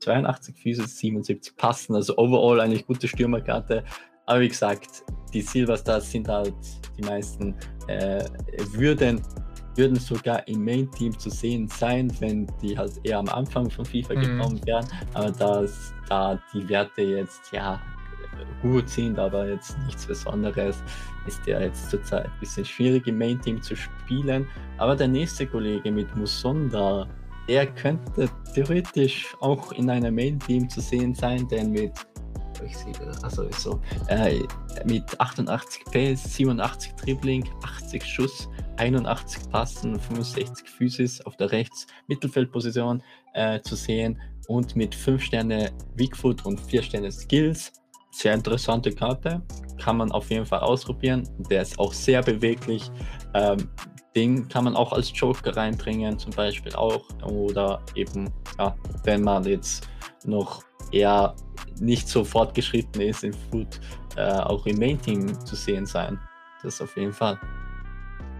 [0.00, 1.94] 82 Füße, 77 Passen.
[1.94, 3.84] Also overall eigentlich gute Stürmerkarte.
[4.26, 6.54] Aber wie gesagt, die Silverstars sind halt
[6.98, 7.54] die meisten,
[7.86, 8.24] äh,
[8.72, 9.22] würden,
[9.76, 14.14] würden sogar im Main-Team zu sehen sein, wenn die halt eher am Anfang von FIFA
[14.14, 14.20] mhm.
[14.20, 14.86] gekommen wären.
[15.14, 17.80] Aber dass da die Werte jetzt ja
[18.62, 20.82] gut sind, aber jetzt nichts Besonderes,
[21.26, 24.46] ist der jetzt zurzeit ein bisschen schwierig im Main-Team zu spielen.
[24.78, 27.06] Aber der nächste Kollege mit Musonda,
[27.48, 31.92] der könnte theoretisch auch in einem Main-Team zu sehen sein, denn mit
[32.64, 34.42] ich sehe also so, äh,
[34.84, 43.02] mit 88 PS, 87 Dribbling, 80 Schuss, 81 Passen, 65 Physis auf der rechts Mittelfeldposition
[43.34, 44.20] äh, zu sehen.
[44.48, 47.72] Und mit 5 Sterne Weakfoot und 4 Sterne Skills
[48.10, 49.42] sehr interessante Karte.
[49.78, 51.28] Kann man auf jeden Fall ausprobieren.
[51.50, 52.90] Der ist auch sehr beweglich.
[53.34, 53.68] Ähm,
[54.14, 57.04] den kann man auch als Joker reinbringen, zum Beispiel auch.
[57.22, 59.88] Oder eben, ja, wenn man jetzt
[60.24, 61.36] noch eher
[61.80, 63.80] nicht so fortgeschritten ist im Food,
[64.16, 66.18] äh, auch im Main-Team zu sehen sein.
[66.62, 67.38] Das auf jeden Fall.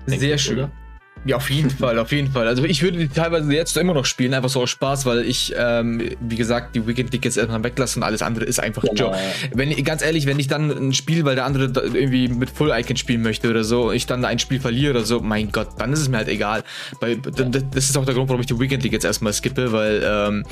[0.07, 0.59] Sehr schön.
[0.59, 0.86] Oder?
[1.25, 2.47] Ja, auf jeden Fall, auf jeden Fall.
[2.47, 5.55] Also ich würde die teilweise jetzt immer noch spielen, einfach so aus Spaß, weil ich,
[5.57, 9.15] ähm, wie gesagt, die Weekend-Tickets erstmal weglasse und alles andere ist einfach genau, Job.
[9.15, 9.49] Ja.
[9.55, 13.23] Wenn, ganz ehrlich, wenn ich dann ein Spiel, weil der andere irgendwie mit Full-Icon spielen
[13.23, 16.09] möchte oder so, ich dann ein Spiel verliere oder so, mein Gott, dann ist es
[16.09, 16.63] mir halt egal.
[17.01, 20.45] Weil das ist auch der Grund, warum ich die Weekend-Tickets erstmal skippe, weil ähm,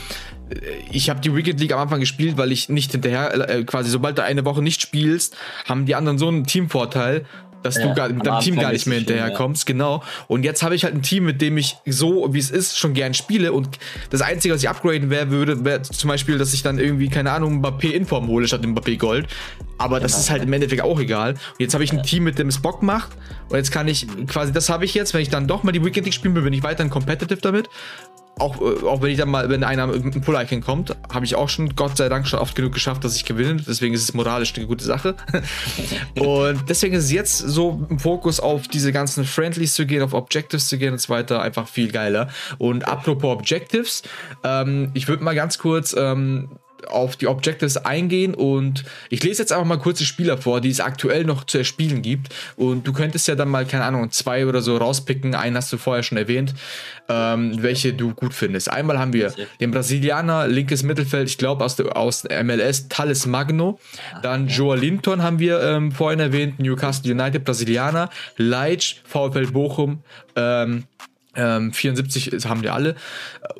[0.90, 4.18] ich habe die Weekend League am Anfang gespielt, weil ich nicht hinterher, äh, quasi sobald
[4.18, 7.24] du eine Woche nicht spielst, haben die anderen so einen Teamvorteil
[7.64, 9.72] dass ja, du gar, mit deinem Team gar nicht mehr hinterherkommst, ja.
[9.72, 10.02] genau.
[10.28, 12.92] Und jetzt habe ich halt ein Team, mit dem ich so, wie es ist, schon
[12.92, 13.52] gern spiele.
[13.52, 13.78] Und
[14.10, 17.32] das Einzige, was ich upgraden wäre, würde, wäre zum Beispiel, dass ich dann irgendwie, keine
[17.32, 19.26] Ahnung, Mbappé Inform hole statt Mbappé Gold.
[19.78, 20.20] Aber das genau.
[20.20, 21.32] ist halt im Endeffekt auch egal.
[21.32, 22.02] Und jetzt habe ich ein ja.
[22.04, 23.12] Team, mit dem es Bock macht.
[23.48, 25.84] Und jetzt kann ich quasi, das habe ich jetzt, wenn ich dann doch mal die
[25.84, 27.68] Weekend League spielen will, bin ich weiterhin competitive damit
[28.38, 31.34] auch, äh, auch wenn ich dann mal, wenn einer mit einem Pull-Icon kommt, habe ich
[31.34, 33.56] auch schon Gott sei Dank schon oft genug geschafft, dass ich gewinne.
[33.56, 35.14] Deswegen ist es moralisch eine gute Sache.
[36.18, 40.14] und deswegen ist es jetzt so im Fokus auf diese ganzen Friendlies zu gehen, auf
[40.14, 42.28] Objectives zu gehen und so weiter, einfach viel geiler.
[42.58, 44.02] Und apropos Objectives,
[44.42, 46.50] ähm, ich würde mal ganz kurz ähm,
[46.88, 50.80] auf die Objectives eingehen und ich lese jetzt einfach mal kurze Spieler vor, die es
[50.80, 52.34] aktuell noch zu erspielen gibt.
[52.56, 55.34] Und du könntest ja dann mal, keine Ahnung, zwei oder so rauspicken.
[55.34, 56.54] Einen hast du vorher schon erwähnt,
[57.08, 58.70] ähm, welche du gut findest.
[58.70, 63.78] Einmal haben wir den Brasilianer, linkes Mittelfeld, ich glaube aus, der, aus MLS, Thales Magno.
[64.22, 68.10] Dann Joa Linton haben wir ähm, vorhin erwähnt, Newcastle United, Brasilianer.
[68.36, 70.02] Leitch, VfL Bochum,
[70.36, 70.84] ähm,
[71.36, 72.94] ähm, 74 haben die alle.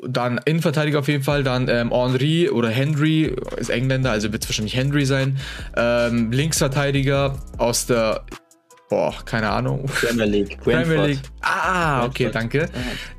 [0.07, 1.43] Dann Innenverteidiger auf jeden Fall.
[1.43, 5.37] Dann ähm, Henry oder Henry ist Engländer, also wird es wahrscheinlich Henry sein.
[5.75, 8.25] Ähm, Linksverteidiger aus der
[8.87, 9.85] Boah, keine Ahnung.
[9.87, 10.59] Premier League.
[10.63, 11.19] Premier League.
[11.41, 12.69] Ah, okay, danke.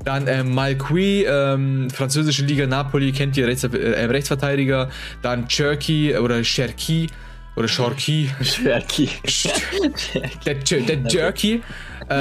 [0.05, 4.89] Dann ähm, Malqui, ähm, französische Liga Napoli, kennt ihr Rechts, äh, Rechtsverteidiger.
[5.21, 7.07] Dann Cherky oder Cherky
[7.57, 8.29] oder Shorky.
[8.41, 9.09] Cherky.
[10.45, 11.61] der, der Jerky.
[12.09, 12.13] Äh,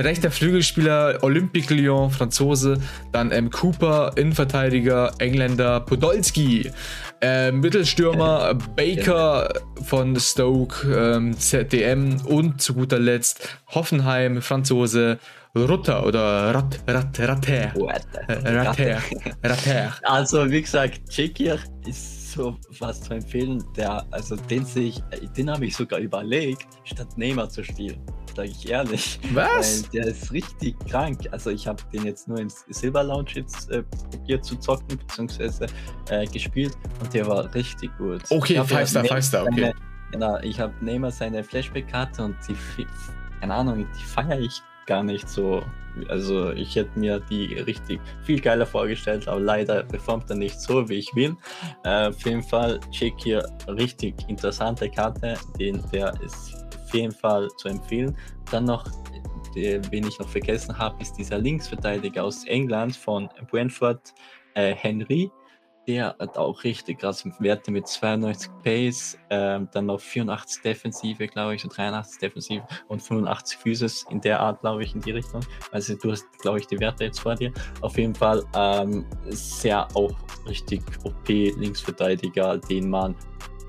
[0.00, 2.78] rechter Flügelspieler Olympique Lyon, Franzose.
[3.12, 6.70] Dann ähm, Cooper, Innenverteidiger, Engländer, Podolski.
[7.20, 9.48] Äh, Mittelstürmer Baker
[9.84, 10.86] von Stoke,
[11.16, 15.18] ähm, ZDM und zu guter Letzt Hoffenheim, Franzose.
[15.56, 17.72] Rutter oder Rat, Rat, Ratter.
[17.76, 19.02] Ratter.
[19.42, 19.92] Ratter.
[20.02, 25.02] Also, wie gesagt, Tschechier ist so was zu empfehlen, der, also den sehe ich,
[25.36, 28.00] den habe ich sogar überlegt, statt Neymar zu spielen
[28.34, 29.18] sage ich ehrlich.
[29.32, 29.88] Was?
[29.90, 31.20] Der ist richtig krank.
[31.30, 35.66] Also ich habe den jetzt nur im Silver Lounge jetzt äh, probiert zu zocken, beziehungsweise
[36.10, 38.22] äh, gespielt und der war richtig gut.
[38.30, 39.72] Okay, Five Star, Five Star, okay.
[40.12, 42.86] Genau, ich habe Neymar seine Flashback-Karte und die,
[43.40, 45.62] keine Ahnung, die feiere ich gar nicht so.
[46.08, 50.88] Also ich hätte mir die richtig viel geiler vorgestellt, aber leider performt er nicht so,
[50.88, 51.36] wie ich will.
[51.84, 57.48] Äh, auf jeden Fall, check hier richtig interessante Karte, den der ist auf jeden Fall
[57.58, 58.16] zu empfehlen.
[58.50, 58.84] Dann noch,
[59.54, 64.12] der, wen ich noch vergessen habe, ist dieser Linksverteidiger aus England von Brentford,
[64.54, 65.30] äh, Henry
[65.86, 71.54] der hat auch richtig krasse Werte mit 92 Pace, ähm, dann noch 84 Defensive, glaube
[71.54, 75.40] ich, so 83 Defensive und 85 Physis in der Art, glaube ich, in die Richtung.
[75.72, 77.52] Also du hast, glaube ich, die Werte jetzt vor dir.
[77.80, 80.12] Auf jeden Fall ähm, sehr auch
[80.46, 83.14] richtig OP-Linksverteidiger, den man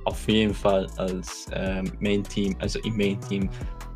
[0.05, 3.49] auf jeden Fall als ähm, Main-Team, also im Main-Team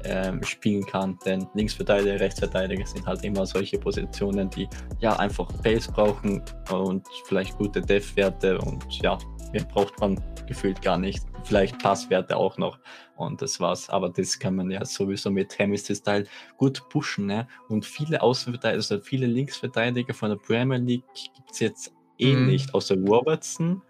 [0.04, 1.18] ähm, spielen kann.
[1.26, 4.68] Denn Linksverteidiger, Rechtsverteidiger sind halt immer solche Positionen, die
[5.00, 9.18] ja einfach Pace brauchen und vielleicht gute Def-Werte und ja,
[9.52, 11.24] mehr braucht man gefühlt gar nicht.
[11.44, 12.80] Vielleicht Passwerte auch noch
[13.16, 13.90] und das war's.
[13.90, 16.26] Aber das kann man ja sowieso mit Chemistry Style
[16.58, 17.28] gut pushen.
[17.28, 17.48] Ne?
[17.68, 22.48] Und viele Außenverteidiger, also viele Linksverteidiger von der Premier League gibt es jetzt eh mhm.
[22.48, 23.82] nicht, außer Robertson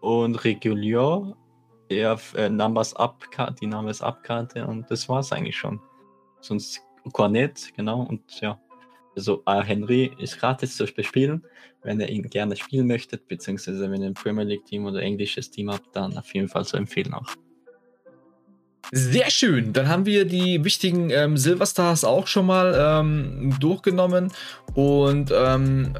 [0.00, 1.36] und Regulier
[1.90, 3.24] äh, Numbers Up,
[3.60, 5.80] die Numbers Up Karte und das war es eigentlich schon.
[6.40, 6.80] Sonst
[7.12, 8.58] Cornet, genau, und ja.
[9.16, 11.44] Also äh, Henry ist gratis zu bespielen,
[11.82, 15.50] wenn ihr ihn gerne spielen möchtet, beziehungsweise wenn ihr ein Premier League Team oder englisches
[15.50, 17.26] Team habt, dann auf jeden Fall zu empfehlen auch.
[18.92, 19.72] Sehr schön.
[19.72, 24.32] Dann haben wir die wichtigen ähm, Silverstars auch schon mal ähm, durchgenommen.
[24.74, 25.94] Und ähm,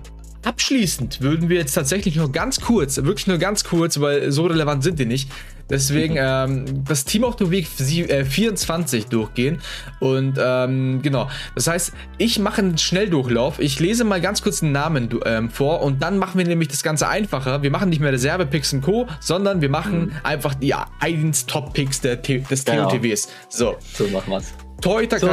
[0.44, 4.82] abschließend würden wir jetzt tatsächlich nur ganz kurz, wirklich nur ganz kurz, weil so relevant
[4.82, 5.30] sind die nicht,
[5.70, 9.60] Deswegen ähm, das Team auf dem Weg 24 durchgehen.
[10.00, 13.60] Und ähm, genau, das heißt, ich mache einen Schnelldurchlauf.
[13.60, 16.82] Ich lese mal ganz kurz den Namen ähm, vor und dann machen wir nämlich das
[16.82, 17.62] Ganze einfacher.
[17.62, 20.12] Wir machen nicht mehr Reserve-Picks und Co., sondern wir machen mhm.
[20.24, 22.90] einfach die 1 Top-Picks des genau.
[22.90, 23.28] TOTWs.
[23.48, 23.76] So.
[23.94, 24.52] So machen wir es.
[24.80, 25.28] Torhüter so,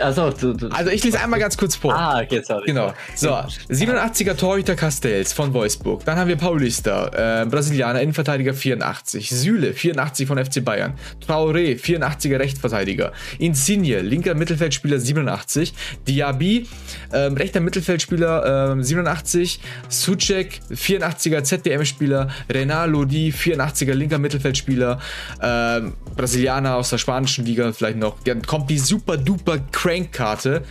[0.00, 1.94] also, du, du, also ich lese einmal ganz kurz vor.
[1.94, 2.64] Ah, okay, sorry.
[2.66, 2.94] Genau.
[3.14, 6.04] So, 87er Torhüter Castells von Wolfsburg.
[6.04, 9.30] Dann haben wir Paulista, äh, Brasilianer, Innenverteidiger 84.
[9.30, 10.94] Süle, 84 von FC Bayern.
[11.26, 13.12] Traoré, 84er Rechtsverteidiger.
[13.38, 15.74] Insigne, linker Mittelfeldspieler 87.
[16.08, 16.66] Diaby,
[17.10, 19.60] äh, rechter Mittelfeldspieler äh, 87.
[19.88, 22.28] Sucek, 84er ZDM-Spieler.
[22.48, 25.00] Renal Lodi, 84er linker Mittelfeldspieler.
[25.42, 28.20] Ähm, Brasilianer aus der spanischen Liga vielleicht noch.
[28.24, 30.62] Dann kommt die super duper Crank-Karte.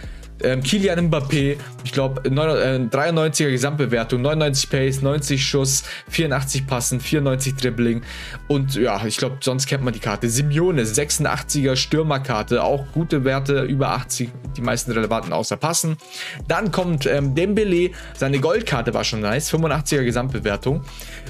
[0.43, 7.55] Ähm, Kilian Mbappé, ich glaube, äh, 93er Gesamtbewertung, 99 Pace, 90 Schuss, 84 Passen, 94
[7.55, 8.01] Dribbling
[8.47, 10.29] und ja, ich glaube, sonst kennt man die Karte.
[10.29, 15.97] Simeone, 86er Stürmerkarte, auch gute Werte, über 80, die meisten relevanten außer Passen.
[16.47, 20.83] Dann kommt ähm, Dembele, seine Goldkarte war schon nice, 85er Gesamtbewertung.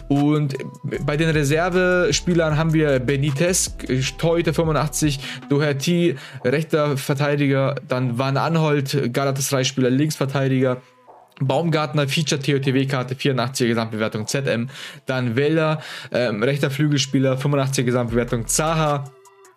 [0.07, 0.55] Und
[1.05, 3.75] bei den Reservespielern haben wir Benitez,
[4.17, 5.19] Torhüter 85,
[5.49, 10.81] Doherty, rechter Verteidiger, dann Van Anholt, Galatasaray-Spieler, Linksverteidiger,
[11.39, 14.69] Baumgartner, Feature TOTW-Karte, 84er Gesamtbewertung ZM.
[15.05, 19.05] Dann Weller, ähm, rechter Flügelspieler, 85er Gesamtbewertung Zaha.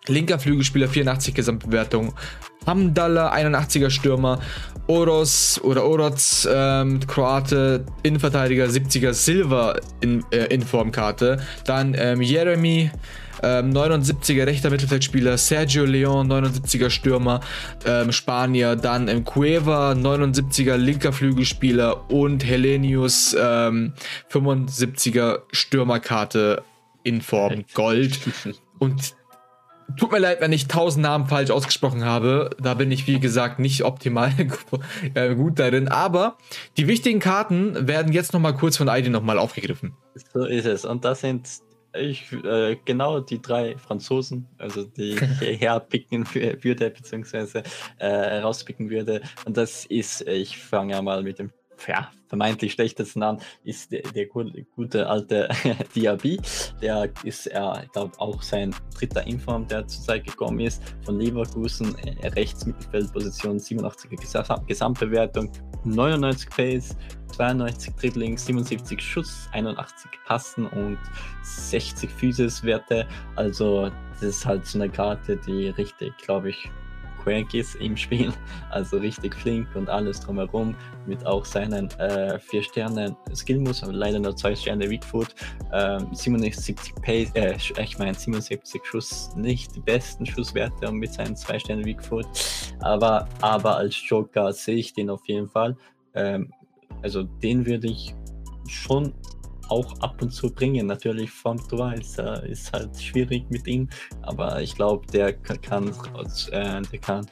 [0.07, 2.13] Linker Flügelspieler, 84 Gesamtbewertung.
[2.65, 4.39] Hamdallah, 81er Stürmer.
[4.87, 11.39] Oros oder Oroz, ähm, Kroate, Innenverteidiger, 70er Silver in, äh, Informkarte.
[11.65, 12.91] Dann ähm, Jeremy,
[13.45, 17.41] ähm, 79er rechter Mittelfeldspieler, Sergio Leon, 79er Stürmer,
[17.85, 23.93] ähm, Spanier, dann ähm, Cueva, 79er linker Flügelspieler und Helenius, ähm,
[24.31, 26.63] 75er Stürmerkarte
[27.03, 28.19] in Form Gold.
[28.79, 29.15] Und
[29.97, 32.49] Tut mir leid, wenn ich tausend Namen falsch ausgesprochen habe.
[32.61, 34.33] Da bin ich, wie gesagt, nicht optimal
[35.13, 35.87] äh, gut darin.
[35.87, 36.37] Aber
[36.75, 39.95] die wichtigen Karten werden jetzt nochmal kurz von ID nochmal aufgegriffen.
[40.33, 40.85] So ist es.
[40.85, 41.47] Und das sind
[41.97, 47.63] ich, äh, genau die drei Franzosen, also die ich herpicken würde, beziehungsweise
[47.97, 49.21] äh, rauspicken würde.
[49.45, 51.51] Und das ist, ich fange ja mal mit dem
[51.87, 55.49] ja, vermeintlich schlechtesten an, ist der, der gute alte
[55.95, 56.39] Diaby.
[56.81, 61.95] Der ist, er, ich glaube, auch sein dritter Inform, der zurzeit gekommen ist, von Leverkusen,
[61.99, 65.51] äh, rechts Mittelfeldposition, 87er Gesamtbewertung,
[65.85, 66.95] 99 Pace,
[67.35, 70.97] 92 Dribbling, 77 Schuss, 81 Passen und
[71.43, 73.07] 60 Physis-Werte.
[73.35, 76.71] Also, das ist halt so eine Karte, die richtig, glaube ich,
[77.25, 78.31] Quirkies im Spiel,
[78.69, 80.75] also richtig flink und alles drumherum,
[81.07, 85.33] mit auch seinen äh, vier Sternen Skillmus, leider nur zwei Sterne Weakfoot,
[85.73, 91.35] ähm, 77 Pace, äh, ich meine 77 Schuss, nicht die besten Schusswerte und mit seinen
[91.35, 92.27] zwei Sternen Weakfoot,
[92.79, 95.75] aber, aber als Joker sehe ich den auf jeden Fall.
[96.13, 96.51] Ähm,
[97.01, 98.15] also den würde ich
[98.67, 99.13] schon
[99.69, 100.87] auch ab und zu bringen.
[100.87, 101.31] Natürlich
[101.67, 103.89] Tor ist, äh, ist halt schwierig mit ihm,
[104.21, 105.89] aber ich glaube, der kann,
[106.51, 107.25] äh, der kann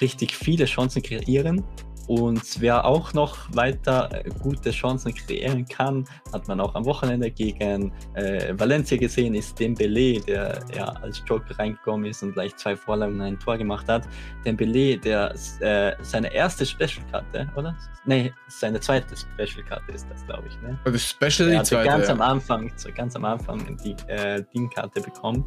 [0.00, 1.64] richtig viele Chancen kreieren
[2.06, 7.30] und wer auch noch weiter äh, gute Chancen kreieren kann, hat man auch am Wochenende
[7.30, 12.76] gegen äh, Valencia gesehen, ist Dembele, der ja als Joker reingekommen ist und gleich zwei
[12.76, 14.06] Vorlagen ein Tor gemacht hat.
[14.44, 17.76] Dembele, der äh, seine erste Special-Karte, oder?
[18.04, 20.60] Nee, seine zweite Special-Karte ist das, glaube ich.
[20.62, 20.78] Ne?
[20.84, 22.14] Also Special die zweite, ganz ja.
[22.14, 25.44] am Anfang, ganz am Anfang die äh, DIN-Karte bekommen.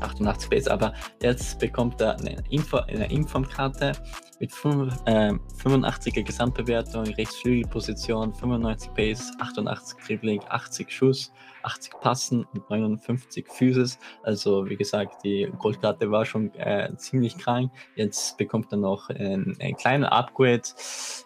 [0.00, 3.92] 88 Base, aber jetzt bekommt er eine, Info, eine Informkarte
[4.40, 5.32] mit 5, äh,
[5.62, 11.32] 85er Gesamtbewertung, Rechtsflügelposition, 95 Pace, 88 Dribbling, 80 Schuss,
[11.62, 13.98] 80 Passen und 59 Physis.
[14.22, 17.72] Also wie gesagt, die Goldkarte war schon äh, ziemlich krank.
[17.96, 20.62] Jetzt bekommt er noch ein, ein kleiner Upgrade.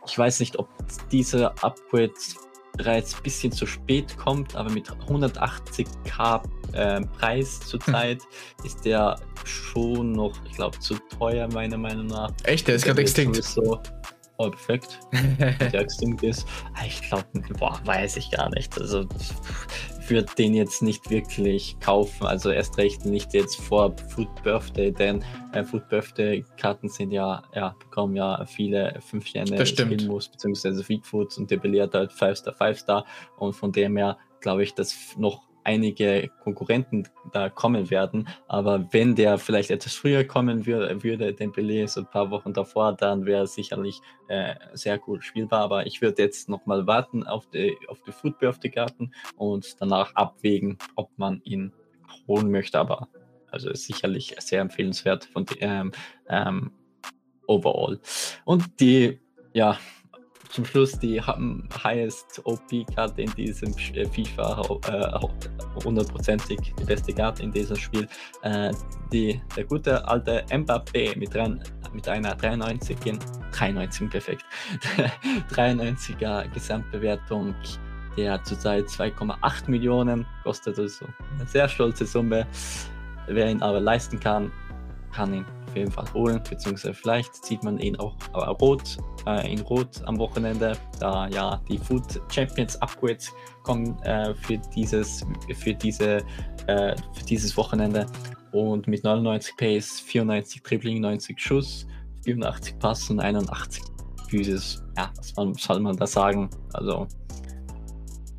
[0.06, 0.68] Ich weiß nicht, ob
[1.10, 2.12] dieser Upgrade
[2.76, 8.66] bereits ein bisschen zu spät kommt, aber mit 180k äh, Preis zurzeit mhm.
[8.66, 12.32] ist der schon noch, ich glaube, zu teuer, meiner Meinung nach.
[12.44, 12.68] Echt?
[12.68, 13.42] Der ist gerade extinct.
[13.42, 13.80] So,
[14.38, 15.00] oh, perfekt.
[15.38, 16.46] der extinct ist.
[16.74, 17.26] Ah, ich glaube,
[17.84, 18.78] weiß ich gar nicht.
[18.78, 19.06] Also
[20.10, 22.26] würde den jetzt nicht wirklich kaufen.
[22.26, 27.42] Also erst recht nicht jetzt vor Food Birthday, denn äh, Food Birthday Karten sind ja,
[27.54, 32.38] ja, bekommen ja viele 5 Sterne Skillmus beziehungsweise Feed Foods und der belehrt halt 5
[32.38, 33.06] Star, 5 Star
[33.38, 38.28] und von dem her glaube ich, dass noch einige Konkurrenten da kommen werden.
[38.48, 42.92] Aber wenn der vielleicht etwas früher kommen würde, würde Dembele so ein paar Wochen davor,
[42.94, 45.60] dann wäre sicherlich äh, sehr gut spielbar.
[45.60, 50.14] Aber ich würde jetzt nochmal warten auf die, auf die Food Birthday Karten und danach
[50.14, 51.72] abwägen, ob man ihn
[52.26, 52.78] holen möchte.
[52.78, 53.08] Aber
[53.50, 55.92] also ist sicherlich sehr empfehlenswert von ähm,
[56.28, 56.72] ähm,
[57.46, 58.00] overall.
[58.44, 59.20] Und die
[59.52, 59.78] ja,
[60.52, 67.42] zum Schluss die highest OP-Karte in diesem äh, FIFA, äh, hundertprozentig äh, die beste Karte
[67.42, 68.06] in diesem Spiel.
[68.42, 68.72] Äh,
[69.10, 71.34] die, der gute alte Mbappé mit,
[71.94, 73.18] mit einer 93 in
[73.52, 74.44] 93 perfekt.
[75.50, 77.54] 93er Gesamtbewertung,
[78.18, 81.06] der zurzeit 2,8 Millionen kostet, also
[81.38, 82.46] eine sehr stolze Summe.
[83.26, 84.52] Wer ihn aber leisten kann,
[85.12, 89.50] kann ihn auf jeden Fall holen, beziehungsweise vielleicht sieht man ihn auch äh, rot, äh,
[89.50, 93.32] in Rot am Wochenende, da ja die Food Champions Upgrades
[93.62, 95.24] kommen äh, für, dieses,
[95.56, 96.18] für, diese,
[96.66, 98.06] äh, für dieses Wochenende
[98.52, 101.86] und mit 99 Pace, 94 Dribbling, 90 Schuss,
[102.24, 103.82] 84 Pass und 81
[104.28, 104.82] Physis.
[104.96, 106.50] Ja, was man, soll man da sagen?
[106.74, 107.06] Also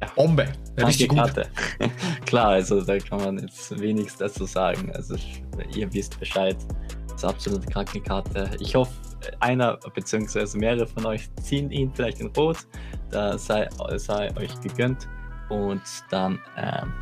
[0.01, 0.11] ja.
[0.15, 0.51] Bombe.
[0.77, 1.47] Richtig Karte.
[2.25, 4.91] Klar, also da kann man jetzt wenigstens dazu sagen.
[4.93, 5.15] Also
[5.73, 6.57] ihr wisst Bescheid
[7.15, 8.51] ist absolute Krankenkarte.
[8.59, 8.91] Ich hoffe,
[9.39, 10.57] einer bzw.
[10.57, 12.57] mehrere von euch ziehen ihn vielleicht in Rot.
[13.09, 15.07] Da sei, sei euch gegönnt.
[15.49, 16.93] Und dann ähm,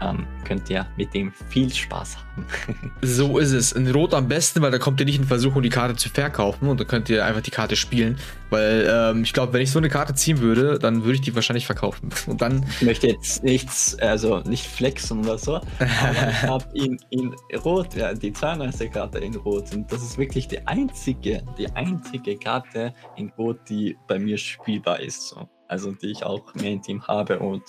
[0.00, 2.46] ähm, könnt ihr mit dem viel Spaß haben.
[3.02, 3.72] so ist es.
[3.72, 6.68] In Rot am besten, weil da kommt ihr nicht in Versuchung, die Karte zu verkaufen
[6.68, 8.18] und dann könnt ihr einfach die Karte spielen.
[8.50, 11.34] Weil ähm, ich glaube, wenn ich so eine Karte ziehen würde, dann würde ich die
[11.34, 12.10] wahrscheinlich verkaufen.
[12.26, 12.64] Und dann.
[12.80, 17.94] Ich möchte jetzt nichts, also nicht flexen oder so, aber ich habe in, in Rot,
[17.94, 19.74] ja, die 92 Karte in Rot.
[19.74, 25.00] Und das ist wirklich die einzige, die einzige Karte in Rot, die bei mir spielbar
[25.00, 25.28] ist.
[25.28, 25.48] So.
[25.68, 27.62] Also die ich auch mehr im Team habe und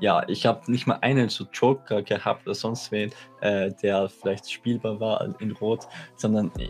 [0.00, 4.50] ja, ich habe nicht mal einen so Joker gehabt oder sonst wen, äh, der vielleicht
[4.50, 5.86] spielbar war in Rot,
[6.16, 6.68] sondern äh,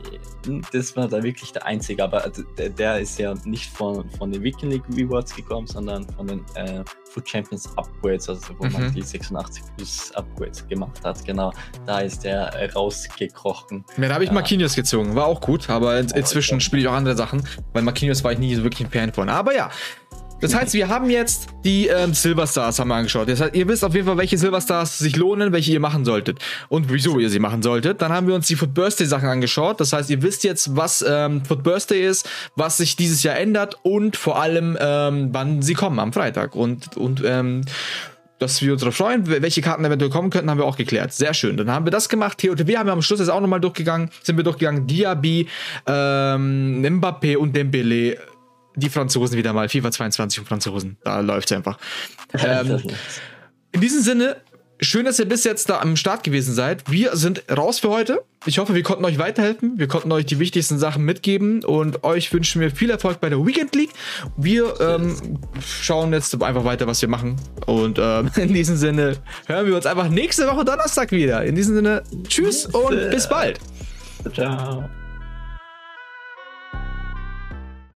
[0.72, 2.02] das war da wirklich der einzige.
[2.04, 6.26] Aber der, der, ist ja nicht von, von den Weekend League Rewards gekommen, sondern von
[6.26, 8.72] den äh, Food Champions Upgrades, also wo mhm.
[8.72, 11.24] man die 86 plus Upgrades gemacht hat.
[11.24, 11.52] Genau,
[11.86, 13.84] da ist der äh, rausgekrochen.
[13.96, 16.94] Ja, da habe ich Marquinhos gezogen, war auch gut, aber in, inzwischen spiele ich auch
[16.94, 19.28] andere Sachen, weil Marquinhos war ich nie so wirklich ein Fan von.
[19.28, 19.70] Aber ja,
[20.40, 23.28] das heißt, wir haben jetzt die ähm, Silverstars haben wir angeschaut.
[23.28, 26.38] Das heißt, ihr wisst auf jeden Fall, welche Silverstars sich lohnen, welche ihr machen solltet
[26.68, 28.00] und wieso ihr sie machen solltet.
[28.00, 29.80] Dann haben wir uns die Foot Birthday Sachen angeschaut.
[29.80, 33.76] Das heißt, ihr wisst jetzt, was ähm, Foot Birthday ist, was sich dieses Jahr ändert
[33.82, 37.62] und vor allem, ähm, wann sie kommen am Freitag und und ähm,
[38.40, 41.12] dass wir uns darauf freuen, welche Karten eventuell kommen könnten, haben wir auch geklärt.
[41.12, 41.58] Sehr schön.
[41.58, 42.38] Dann haben wir das gemacht.
[42.38, 44.86] TOTW haben wir am Schluss jetzt auch nochmal durchgegangen, sind wir durchgegangen.
[44.86, 45.46] Diaby,
[45.86, 48.16] ähm, Mbappé und Dembele
[48.76, 49.68] die Franzosen wieder mal.
[49.68, 50.96] FIFA 22 und Franzosen.
[51.04, 51.78] Da läuft es einfach.
[52.34, 52.82] Ähm,
[53.72, 54.36] in diesem Sinne,
[54.80, 56.90] schön, dass ihr bis jetzt da am Start gewesen seid.
[56.90, 58.22] Wir sind raus für heute.
[58.46, 59.78] Ich hoffe, wir konnten euch weiterhelfen.
[59.78, 63.44] Wir konnten euch die wichtigsten Sachen mitgeben und euch wünschen wir viel Erfolg bei der
[63.44, 63.90] Weekend League.
[64.36, 67.36] Wir ähm, schauen jetzt einfach weiter, was wir machen.
[67.66, 69.16] Und ähm, in diesem Sinne
[69.46, 71.44] hören wir uns einfach nächste Woche Donnerstag wieder.
[71.44, 73.60] In diesem Sinne, tschüss und bis bald.
[74.32, 74.88] Ciao.